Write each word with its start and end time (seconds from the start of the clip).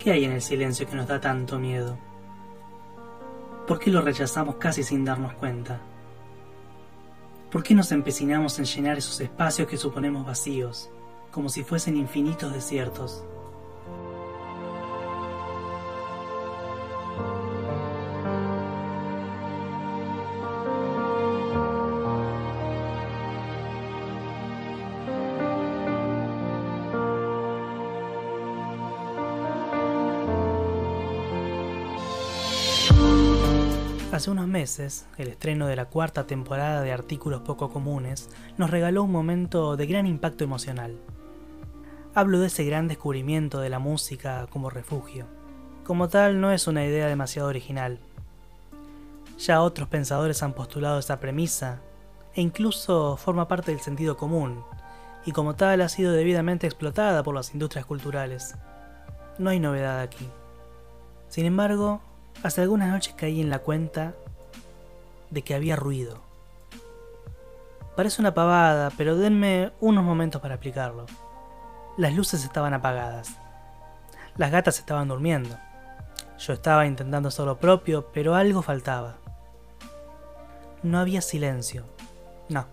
¿Qué 0.00 0.12
hay 0.12 0.24
en 0.24 0.32
el 0.32 0.40
silencio 0.40 0.88
que 0.88 0.96
nos 0.96 1.06
da 1.06 1.20
tanto 1.20 1.58
miedo? 1.58 1.98
¿Por 3.66 3.78
qué 3.78 3.90
lo 3.90 4.00
rechazamos 4.00 4.54
casi 4.54 4.82
sin 4.82 5.04
darnos 5.04 5.34
cuenta? 5.34 5.78
¿Por 7.52 7.62
qué 7.62 7.74
nos 7.74 7.92
empecinamos 7.92 8.58
en 8.58 8.64
llenar 8.64 8.96
esos 8.96 9.20
espacios 9.20 9.68
que 9.68 9.76
suponemos 9.76 10.24
vacíos, 10.24 10.88
como 11.30 11.50
si 11.50 11.64
fuesen 11.64 11.98
infinitos 11.98 12.50
desiertos? 12.50 13.26
Hace 34.20 34.32
unos 34.32 34.48
meses, 34.48 35.06
el 35.16 35.28
estreno 35.28 35.66
de 35.66 35.76
la 35.76 35.86
cuarta 35.86 36.26
temporada 36.26 36.82
de 36.82 36.92
Artículos 36.92 37.40
Poco 37.40 37.70
Comunes 37.70 38.28
nos 38.58 38.68
regaló 38.68 39.04
un 39.04 39.12
momento 39.12 39.78
de 39.78 39.86
gran 39.86 40.06
impacto 40.06 40.44
emocional. 40.44 40.98
Hablo 42.14 42.38
de 42.38 42.48
ese 42.48 42.66
gran 42.66 42.86
descubrimiento 42.86 43.60
de 43.60 43.70
la 43.70 43.78
música 43.78 44.46
como 44.50 44.68
refugio. 44.68 45.24
Como 45.86 46.10
tal, 46.10 46.38
no 46.38 46.52
es 46.52 46.66
una 46.66 46.84
idea 46.84 47.06
demasiado 47.06 47.48
original. 47.48 47.98
Ya 49.38 49.62
otros 49.62 49.88
pensadores 49.88 50.42
han 50.42 50.52
postulado 50.52 50.98
esa 50.98 51.18
premisa, 51.18 51.80
e 52.34 52.42
incluso 52.42 53.16
forma 53.16 53.48
parte 53.48 53.70
del 53.70 53.80
sentido 53.80 54.18
común, 54.18 54.62
y 55.24 55.32
como 55.32 55.56
tal 55.56 55.80
ha 55.80 55.88
sido 55.88 56.12
debidamente 56.12 56.66
explotada 56.66 57.22
por 57.22 57.34
las 57.34 57.54
industrias 57.54 57.86
culturales. 57.86 58.54
No 59.38 59.48
hay 59.48 59.60
novedad 59.60 59.98
aquí. 60.00 60.28
Sin 61.30 61.46
embargo, 61.46 62.02
Hace 62.42 62.62
algunas 62.62 62.88
noches 62.88 63.14
caí 63.16 63.40
en 63.40 63.50
la 63.50 63.58
cuenta 63.58 64.14
de 65.28 65.42
que 65.42 65.54
había 65.54 65.76
ruido. 65.76 66.22
Parece 67.96 68.22
una 68.22 68.32
pavada, 68.32 68.90
pero 68.96 69.16
denme 69.16 69.72
unos 69.78 70.04
momentos 70.04 70.40
para 70.40 70.54
explicarlo. 70.54 71.04
Las 71.98 72.14
luces 72.14 72.42
estaban 72.44 72.72
apagadas. 72.72 73.36
Las 74.38 74.50
gatas 74.50 74.78
estaban 74.78 75.08
durmiendo. 75.08 75.58
Yo 76.38 76.54
estaba 76.54 76.86
intentando 76.86 77.28
hacer 77.28 77.44
lo 77.44 77.58
propio, 77.58 78.10
pero 78.10 78.34
algo 78.34 78.62
faltaba. 78.62 79.16
No 80.82 80.98
había 80.98 81.20
silencio. 81.20 81.84
No. 82.48 82.64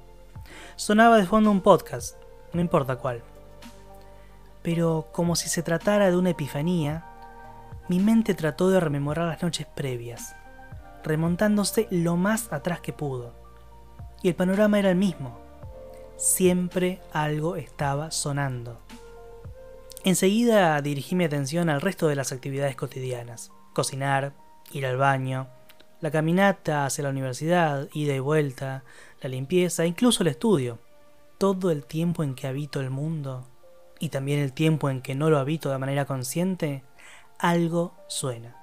Sonaba 0.77 1.17
de 1.17 1.25
fondo 1.25 1.51
un 1.51 1.59
podcast, 1.59 2.15
no 2.53 2.61
importa 2.61 2.95
cuál. 2.95 3.21
Pero 4.61 5.09
como 5.11 5.35
si 5.35 5.49
se 5.49 5.61
tratara 5.61 6.09
de 6.09 6.15
una 6.15 6.29
epifanía, 6.29 7.03
mi 7.87 7.99
mente 7.99 8.33
trató 8.33 8.69
de 8.69 8.79
rememorar 8.79 9.27
las 9.27 9.41
noches 9.41 9.67
previas, 9.75 10.35
remontándose 11.03 11.87
lo 11.89 12.17
más 12.17 12.51
atrás 12.51 12.81
que 12.81 12.93
pudo. 12.93 13.33
Y 14.21 14.29
el 14.29 14.35
panorama 14.35 14.79
era 14.79 14.89
el 14.89 14.97
mismo. 14.97 15.39
Siempre 16.17 17.01
algo 17.13 17.55
estaba 17.55 18.11
sonando. 18.11 18.79
Enseguida 20.03 20.81
dirigí 20.81 21.15
mi 21.15 21.25
atención 21.25 21.69
al 21.69 21.81
resto 21.81 22.07
de 22.07 22.15
las 22.15 22.31
actividades 22.31 22.75
cotidianas. 22.75 23.51
Cocinar, 23.73 24.33
ir 24.71 24.85
al 24.85 24.97
baño, 24.97 25.47
la 25.99 26.11
caminata 26.11 26.85
hacia 26.85 27.03
la 27.03 27.09
universidad, 27.09 27.87
ida 27.93 28.13
y 28.13 28.19
vuelta, 28.19 28.83
la 29.21 29.29
limpieza, 29.29 29.85
incluso 29.85 30.23
el 30.23 30.27
estudio. 30.27 30.79
Todo 31.37 31.71
el 31.71 31.85
tiempo 31.85 32.23
en 32.23 32.35
que 32.35 32.47
habito 32.47 32.79
el 32.79 32.89
mundo, 32.89 33.45
y 33.99 34.09
también 34.09 34.39
el 34.39 34.53
tiempo 34.53 34.89
en 34.89 35.01
que 35.01 35.15
no 35.15 35.29
lo 35.29 35.39
habito 35.39 35.71
de 35.71 35.77
manera 35.77 36.05
consciente, 36.05 36.83
algo 37.39 37.93
suena. 38.07 38.55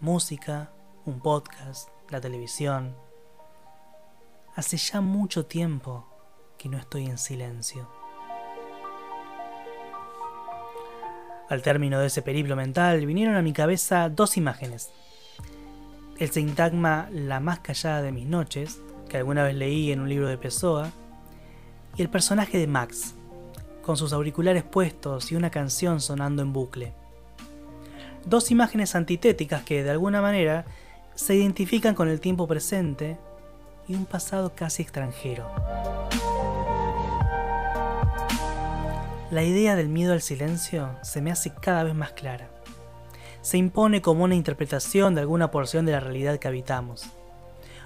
Música, 0.00 0.72
un 1.04 1.20
podcast, 1.20 1.88
la 2.10 2.20
televisión. 2.20 2.96
Hace 4.56 4.76
ya 4.76 5.00
mucho 5.00 5.46
tiempo 5.46 6.04
que 6.58 6.68
no 6.68 6.78
estoy 6.78 7.06
en 7.06 7.16
silencio. 7.16 7.88
Al 11.48 11.62
término 11.62 12.00
de 12.00 12.08
ese 12.08 12.22
periplo 12.22 12.56
mental 12.56 13.06
vinieron 13.06 13.36
a 13.36 13.42
mi 13.42 13.52
cabeza 13.52 14.08
dos 14.08 14.36
imágenes. 14.36 14.90
El 16.18 16.30
sintagma 16.32 17.08
La 17.12 17.38
más 17.38 17.60
callada 17.60 18.02
de 18.02 18.10
mis 18.10 18.26
noches, 18.26 18.80
que 19.08 19.18
alguna 19.18 19.44
vez 19.44 19.54
leí 19.54 19.92
en 19.92 20.00
un 20.00 20.08
libro 20.08 20.26
de 20.26 20.38
Pessoa, 20.38 20.90
y 21.94 22.02
el 22.02 22.10
personaje 22.10 22.58
de 22.58 22.66
Max, 22.66 23.14
con 23.82 23.96
sus 23.96 24.12
auriculares 24.12 24.64
puestos 24.64 25.30
y 25.30 25.36
una 25.36 25.50
canción 25.50 26.00
sonando 26.00 26.42
en 26.42 26.52
bucle 26.52 27.05
dos 28.26 28.50
imágenes 28.50 28.94
antitéticas 28.94 29.62
que 29.62 29.82
de 29.82 29.90
alguna 29.90 30.20
manera 30.20 30.66
se 31.14 31.34
identifican 31.34 31.94
con 31.94 32.08
el 32.08 32.20
tiempo 32.20 32.46
presente 32.46 33.16
y 33.88 33.94
un 33.94 34.04
pasado 34.04 34.52
casi 34.54 34.82
extranjero. 34.82 35.48
La 39.30 39.42
idea 39.42 39.76
del 39.76 39.88
miedo 39.88 40.12
al 40.12 40.22
silencio 40.22 40.90
se 41.02 41.22
me 41.22 41.30
hace 41.30 41.52
cada 41.54 41.84
vez 41.84 41.94
más 41.94 42.12
clara. 42.12 42.50
Se 43.42 43.58
impone 43.58 44.02
como 44.02 44.24
una 44.24 44.34
interpretación 44.34 45.14
de 45.14 45.20
alguna 45.20 45.50
porción 45.50 45.86
de 45.86 45.92
la 45.92 46.00
realidad 46.00 46.38
que 46.38 46.48
habitamos. 46.48 47.06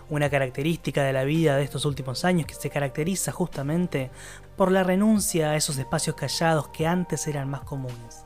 Una 0.08 0.30
característica 0.30 1.04
de 1.04 1.12
la 1.12 1.24
vida 1.24 1.56
de 1.56 1.62
estos 1.62 1.84
últimos 1.84 2.24
años 2.24 2.46
que 2.46 2.54
se 2.54 2.70
caracteriza 2.70 3.30
justamente 3.30 4.10
por 4.56 4.72
la 4.72 4.82
renuncia 4.84 5.50
a 5.50 5.56
esos 5.56 5.78
espacios 5.78 6.16
callados 6.16 6.68
que 6.68 6.86
antes 6.86 7.26
eran 7.26 7.48
más 7.48 7.60
comunes. 7.60 8.24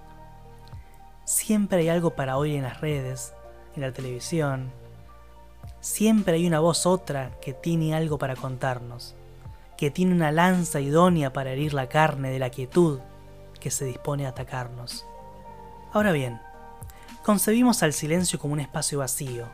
Siempre 1.24 1.78
hay 1.78 1.88
algo 1.88 2.10
para 2.10 2.36
oír 2.36 2.56
en 2.56 2.64
las 2.64 2.80
redes, 2.80 3.32
en 3.74 3.82
la 3.82 3.92
televisión. 3.92 4.70
Siempre 5.80 6.34
hay 6.34 6.46
una 6.46 6.60
voz 6.60 6.84
otra 6.84 7.32
que 7.40 7.54
tiene 7.54 7.94
algo 7.94 8.18
para 8.18 8.36
contarnos, 8.36 9.14
que 9.78 9.90
tiene 9.90 10.14
una 10.14 10.32
lanza 10.32 10.80
idónea 10.80 11.32
para 11.32 11.52
herir 11.52 11.72
la 11.72 11.88
carne 11.88 12.30
de 12.30 12.38
la 12.38 12.50
quietud 12.50 13.00
que 13.58 13.70
se 13.70 13.86
dispone 13.86 14.26
a 14.26 14.30
atacarnos. 14.30 15.06
Ahora 15.92 16.12
bien, 16.12 16.40
concebimos 17.22 17.82
al 17.82 17.94
silencio 17.94 18.38
como 18.38 18.52
un 18.52 18.60
espacio 18.60 18.98
vacío, 18.98 19.46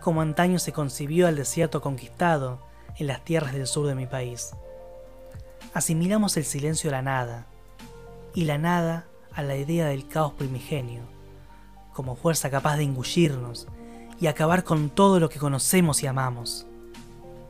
como 0.00 0.22
antaño 0.22 0.58
se 0.58 0.72
concibió 0.72 1.26
al 1.26 1.36
desierto 1.36 1.82
conquistado 1.82 2.60
en 2.96 3.08
las 3.08 3.22
tierras 3.22 3.52
del 3.52 3.66
sur 3.66 3.86
de 3.86 3.94
mi 3.94 4.06
país. 4.06 4.52
Asimilamos 5.74 6.36
el 6.38 6.44
silencio 6.44 6.88
a 6.88 6.92
la 6.92 7.02
nada, 7.02 7.46
y 8.34 8.44
la 8.44 8.56
nada 8.56 9.06
a 9.34 9.42
la 9.42 9.56
idea 9.56 9.86
del 9.86 10.06
caos 10.06 10.32
primigenio, 10.34 11.02
como 11.92 12.16
fuerza 12.16 12.50
capaz 12.50 12.76
de 12.76 12.84
engullirnos 12.84 13.66
y 14.20 14.26
acabar 14.26 14.64
con 14.64 14.90
todo 14.90 15.20
lo 15.20 15.28
que 15.28 15.38
conocemos 15.38 16.02
y 16.02 16.06
amamos. 16.06 16.66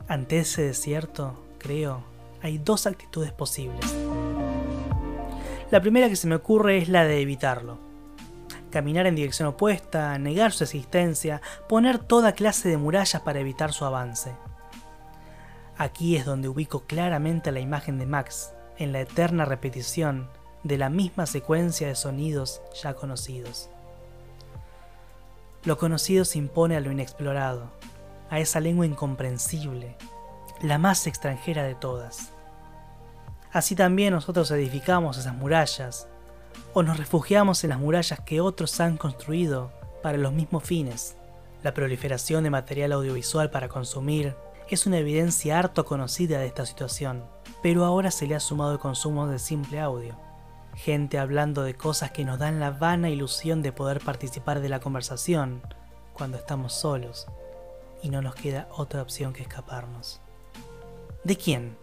Ante 0.07 0.39
ese 0.39 0.63
desierto, 0.63 1.33
creo, 1.57 2.03
hay 2.41 2.57
dos 2.57 2.87
actitudes 2.87 3.31
posibles. 3.31 3.95
La 5.71 5.81
primera 5.81 6.09
que 6.09 6.15
se 6.15 6.27
me 6.27 6.35
ocurre 6.35 6.77
es 6.77 6.89
la 6.89 7.05
de 7.05 7.21
evitarlo. 7.21 7.77
Caminar 8.71 9.07
en 9.07 9.15
dirección 9.15 9.47
opuesta, 9.47 10.17
negar 10.17 10.51
su 10.51 10.63
existencia, 10.63 11.41
poner 11.67 11.99
toda 11.99 12.33
clase 12.33 12.69
de 12.69 12.77
murallas 12.77 13.21
para 13.21 13.39
evitar 13.39 13.73
su 13.73 13.85
avance. 13.85 14.31
Aquí 15.77 16.15
es 16.15 16.25
donde 16.25 16.49
ubico 16.49 16.81
claramente 16.81 17.51
la 17.51 17.59
imagen 17.59 17.97
de 17.97 18.05
Max, 18.05 18.51
en 18.77 18.91
la 18.91 19.01
eterna 19.01 19.45
repetición 19.45 20.29
de 20.65 20.79
la 20.79 20.89
misma 20.89 21.27
secuencia 21.27 21.87
de 21.87 21.93
sonidos 21.93 22.59
ya 22.81 22.95
conocidos. 22.95 23.69
Lo 25.63 25.77
conocido 25.77 26.25
se 26.25 26.39
impone 26.39 26.75
a 26.75 26.79
lo 26.79 26.91
inexplorado, 26.91 27.69
a 28.31 28.39
esa 28.39 28.59
lengua 28.59 28.87
incomprensible, 28.87 29.95
la 30.61 30.79
más 30.79 31.05
extranjera 31.05 31.61
de 31.61 31.75
todas. 31.75 32.31
Así 33.53 33.75
también 33.75 34.11
nosotros 34.11 34.49
edificamos 34.49 35.19
esas 35.19 35.35
murallas, 35.35 36.07
o 36.73 36.81
nos 36.81 36.97
refugiamos 36.97 37.63
en 37.63 37.69
las 37.69 37.79
murallas 37.79 38.19
que 38.21 38.41
otros 38.41 38.79
han 38.79 38.97
construido 38.97 39.71
para 40.01 40.17
los 40.17 40.33
mismos 40.33 40.63
fines. 40.63 41.15
La 41.61 41.75
proliferación 41.75 42.43
de 42.43 42.49
material 42.49 42.91
audiovisual 42.93 43.51
para 43.51 43.69
consumir 43.69 44.35
es 44.67 44.87
una 44.87 44.97
evidencia 44.97 45.59
harto 45.59 45.85
conocida 45.85 46.39
de 46.39 46.47
esta 46.47 46.65
situación, 46.65 47.23
pero 47.61 47.85
ahora 47.85 48.09
se 48.09 48.25
le 48.25 48.33
ha 48.33 48.39
sumado 48.39 48.71
el 48.73 48.79
consumo 48.79 49.27
de 49.27 49.37
simple 49.37 49.79
audio 49.79 50.25
gente 50.75 51.17
hablando 51.17 51.63
de 51.63 51.75
cosas 51.75 52.11
que 52.11 52.25
nos 52.25 52.39
dan 52.39 52.59
la 52.59 52.71
vana 52.71 53.09
ilusión 53.09 53.61
de 53.61 53.71
poder 53.71 54.01
participar 54.01 54.59
de 54.59 54.69
la 54.69 54.79
conversación 54.79 55.61
cuando 56.13 56.37
estamos 56.37 56.73
solos 56.73 57.27
y 58.01 58.09
no 58.09 58.21
nos 58.21 58.35
queda 58.35 58.67
otra 58.71 59.01
opción 59.01 59.33
que 59.33 59.41
escaparnos. 59.41 60.21
¿De 61.23 61.35
quién? 61.35 61.77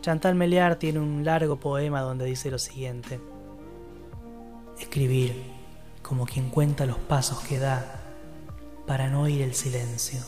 Chantal 0.00 0.36
Melear 0.36 0.76
tiene 0.76 1.00
un 1.00 1.24
largo 1.24 1.58
poema 1.58 2.02
donde 2.02 2.24
dice 2.26 2.50
lo 2.50 2.58
siguiente. 2.58 3.20
Escribir 4.78 5.56
como 6.02 6.24
quien 6.24 6.50
cuenta 6.50 6.86
los 6.86 6.98
pasos 6.98 7.40
que 7.40 7.58
da 7.58 8.00
para 8.86 9.08
no 9.08 9.22
oír 9.22 9.42
el 9.42 9.54
silencio. 9.54 10.20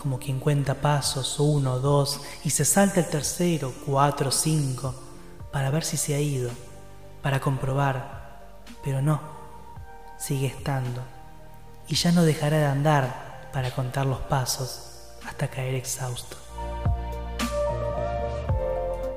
Como 0.00 0.18
quien 0.18 0.40
cuenta 0.40 0.74
pasos, 0.74 1.38
uno, 1.38 1.78
dos, 1.78 2.22
y 2.44 2.50
se 2.50 2.64
salta 2.64 3.00
el 3.00 3.06
tercero, 3.06 3.72
cuatro, 3.84 4.30
cinco, 4.30 4.94
para 5.54 5.70
ver 5.70 5.84
si 5.84 5.96
se 5.96 6.16
ha 6.16 6.20
ido, 6.20 6.50
para 7.22 7.38
comprobar, 7.38 8.58
pero 8.82 9.00
no, 9.00 9.20
sigue 10.18 10.48
estando 10.48 11.00
y 11.86 11.94
ya 11.94 12.10
no 12.10 12.24
dejará 12.24 12.58
de 12.58 12.66
andar 12.66 13.50
para 13.52 13.70
contar 13.70 14.04
los 14.04 14.18
pasos 14.18 15.12
hasta 15.24 15.46
caer 15.46 15.76
exhausto. 15.76 16.36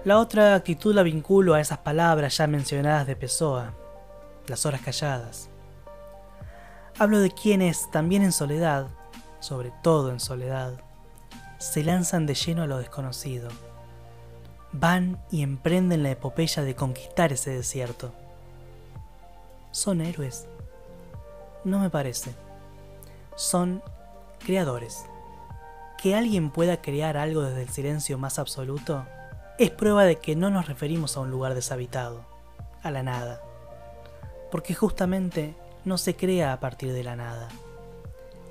La 0.06 0.20
otra 0.20 0.54
actitud 0.54 0.94
la 0.94 1.02
vinculo 1.02 1.56
a 1.56 1.60
esas 1.60 1.80
palabras 1.80 2.38
ya 2.38 2.46
mencionadas 2.46 3.08
de 3.08 3.16
Pessoa, 3.16 3.74
las 4.46 4.64
horas 4.68 4.82
calladas. 4.82 5.50
Hablo 7.00 7.20
de 7.20 7.32
quienes, 7.32 7.90
también 7.90 8.22
en 8.22 8.32
soledad, 8.32 8.90
sobre 9.40 9.74
todo 9.82 10.12
en 10.12 10.20
soledad, 10.20 10.74
se 11.58 11.84
lanzan 11.84 12.28
de 12.28 12.36
lleno 12.36 12.62
a 12.62 12.68
lo 12.68 12.78
desconocido. 12.78 13.50
Van 14.72 15.22
y 15.32 15.42
emprenden 15.42 16.04
la 16.04 16.12
epopeya 16.12 16.64
de 16.64 16.76
conquistar 16.76 17.32
ese 17.34 17.52
desierto. 17.52 18.12
¿Son 19.72 20.02
héroes? 20.02 20.48
No 21.64 21.80
me 21.80 21.90
parece. 21.90 22.32
Son 23.36 23.82
creadores. 24.40 25.06
Que 26.02 26.16
alguien 26.16 26.52
pueda 26.52 26.82
crear 26.82 27.18
algo 27.18 27.42
desde 27.42 27.64
el 27.64 27.70
silencio 27.70 28.18
más 28.18 28.40
absoluto 28.40 29.06
es 29.58 29.72
prueba 29.72 30.04
de 30.04 30.18
que 30.18 30.36
no 30.36 30.52
nos 30.52 30.68
referimos 30.68 31.18
a 31.18 31.22
un 31.22 31.32
lugar 31.32 31.56
deshabitado, 31.56 32.24
a 32.84 32.92
la 32.92 33.02
nada. 33.02 33.42
Porque 34.52 34.76
justamente 34.76 35.56
no 35.84 35.98
se 35.98 36.16
crea 36.16 36.54
a 36.54 36.60
partir 36.60 36.94
de 36.94 37.04
la 37.04 37.16
nada. 37.16 37.50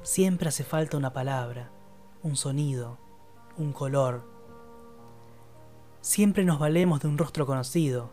Siempre 0.03 0.49
hace 0.49 0.65
falta 0.65 0.97
una 0.97 1.13
palabra, 1.13 1.71
un 2.23 2.37
sonido, 2.37 2.99
un 3.57 3.73
color. 3.73 4.36
Siempre 6.07 6.45
nos 6.45 6.61
valemos 6.61 7.01
de 7.01 7.09
un 7.09 7.19
rostro 7.19 7.47
conocido, 7.47 8.11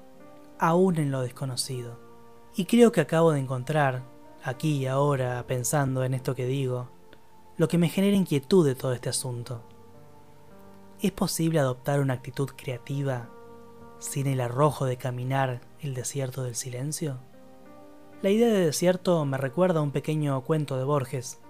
aún 0.57 0.97
en 0.97 1.11
lo 1.11 1.21
desconocido. 1.21 1.99
Y 2.55 2.65
creo 2.65 2.91
que 2.91 3.01
acabo 3.01 3.31
de 3.31 3.39
encontrar, 3.39 4.01
aquí 4.43 4.77
y 4.77 4.87
ahora, 4.87 5.45
pensando 5.45 6.03
en 6.03 6.15
esto 6.15 6.33
que 6.33 6.47
digo, 6.47 6.89
lo 7.55 7.67
que 7.67 7.77
me 7.77 7.89
genera 7.89 8.17
inquietud 8.17 8.65
de 8.65 8.73
todo 8.73 8.93
este 8.93 9.09
asunto. 9.09 9.61
¿Es 11.03 11.11
posible 11.11 11.59
adoptar 11.59 11.99
una 11.99 12.15
actitud 12.15 12.49
creativa 12.55 13.29
sin 13.99 14.25
el 14.25 14.41
arrojo 14.41 14.85
de 14.85 14.97
caminar 14.97 15.61
el 15.79 15.93
desierto 15.93 16.41
del 16.41 16.55
silencio? 16.55 17.19
La 18.23 18.31
idea 18.31 18.47
de 18.47 18.65
desierto 18.65 19.23
me 19.23 19.37
recuerda 19.37 19.81
a 19.81 19.83
un 19.83 19.91
pequeño 19.91 20.41
cuento 20.41 20.77
de 20.77 20.83
Borges, 20.83 21.41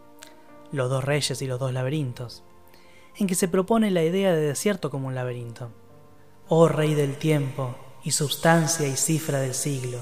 Los 0.74 0.90
dos 0.90 1.06
reyes 1.06 1.42
y 1.42 1.48
los 1.48 1.58
dos 1.58 1.72
laberintos, 1.72 2.44
en 3.16 3.28
que 3.28 3.36
se 3.36 3.48
propone 3.48 3.92
la 3.92 4.04
idea 4.04 4.36
de 4.36 4.42
desierto 4.42 4.90
como 4.90 5.08
un 5.08 5.16
laberinto. 5.16 5.72
Oh 6.50 6.68
rey 6.68 6.94
del 6.94 7.16
tiempo, 7.16 7.76
y 8.04 8.12
sustancia 8.12 8.88
y 8.88 8.98
cifra 8.98 9.40
del 9.40 9.54
siglo, 9.54 10.00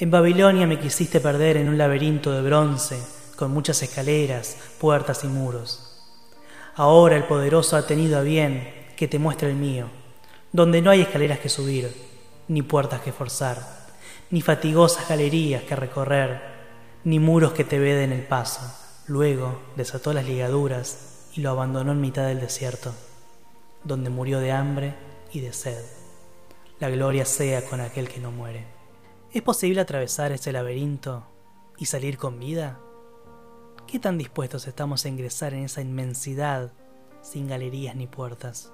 en 0.00 0.10
Babilonia 0.10 0.66
me 0.66 0.78
quisiste 0.78 1.20
perder 1.20 1.58
en 1.58 1.68
un 1.68 1.76
laberinto 1.76 2.32
de 2.32 2.40
bronce, 2.40 2.98
con 3.36 3.52
muchas 3.52 3.82
escaleras, 3.82 4.56
puertas 4.78 5.24
y 5.24 5.26
muros. 5.26 6.06
Ahora 6.74 7.16
el 7.16 7.24
poderoso 7.24 7.76
ha 7.76 7.86
tenido 7.86 8.18
a 8.18 8.22
bien 8.22 8.72
que 8.96 9.08
te 9.08 9.18
muestre 9.18 9.50
el 9.50 9.56
mío, 9.56 9.88
donde 10.52 10.80
no 10.80 10.90
hay 10.90 11.02
escaleras 11.02 11.38
que 11.40 11.50
subir, 11.50 11.94
ni 12.48 12.62
puertas 12.62 13.02
que 13.02 13.12
forzar, 13.12 13.58
ni 14.30 14.40
fatigosas 14.40 15.06
galerías 15.06 15.64
que 15.64 15.76
recorrer, 15.76 16.40
ni 17.04 17.18
muros 17.18 17.52
que 17.52 17.64
te 17.64 17.78
veden 17.78 18.12
el 18.12 18.22
paso. 18.22 18.62
Luego 19.06 19.60
desató 19.76 20.14
las 20.14 20.24
ligaduras 20.24 21.28
y 21.34 21.42
lo 21.42 21.50
abandonó 21.50 21.92
en 21.92 22.00
mitad 22.00 22.26
del 22.26 22.40
desierto, 22.40 22.94
donde 23.84 24.08
murió 24.08 24.40
de 24.40 24.52
hambre 24.52 25.09
y 25.32 25.40
de 25.40 25.52
sed. 25.52 25.84
La 26.78 26.88
gloria 26.88 27.24
sea 27.24 27.64
con 27.66 27.80
aquel 27.80 28.08
que 28.08 28.20
no 28.20 28.32
muere. 28.32 28.64
¿Es 29.32 29.42
posible 29.42 29.80
atravesar 29.80 30.32
ese 30.32 30.52
laberinto 30.52 31.26
y 31.78 31.86
salir 31.86 32.16
con 32.16 32.38
vida? 32.40 32.80
¿Qué 33.86 33.98
tan 33.98 34.18
dispuestos 34.18 34.66
estamos 34.66 35.04
a 35.04 35.08
ingresar 35.08 35.54
en 35.54 35.64
esa 35.64 35.82
inmensidad 35.82 36.72
sin 37.22 37.48
galerías 37.48 37.94
ni 37.96 38.06
puertas? 38.06 38.72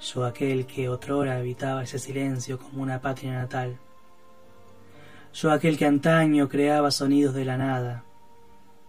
Yo 0.00 0.24
aquel 0.24 0.66
que 0.66 0.88
otrora 0.88 1.36
habitaba 1.36 1.84
ese 1.84 1.98
silencio 1.98 2.58
como 2.58 2.82
una 2.82 3.00
patria 3.00 3.32
natal. 3.32 3.78
Yo 5.32 5.50
aquel 5.50 5.78
que 5.78 5.86
antaño 5.86 6.48
creaba 6.48 6.90
sonidos 6.90 7.34
de 7.34 7.44
la 7.44 7.56
nada, 7.56 8.04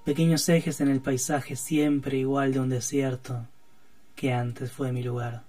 pequeños 0.03 0.47
ejes 0.49 0.81
en 0.81 0.89
el 0.89 1.01
paisaje 1.01 1.55
siempre 1.55 2.17
igual 2.17 2.53
de 2.53 2.59
un 2.59 2.69
desierto 2.69 3.47
que 4.17 4.33
antes 4.33 4.71
fue 4.73 4.91
mi 4.91 5.03
lugar. 5.03 5.46